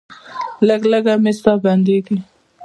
[0.67, 2.17] لږه لږه مې ساه بندیږي.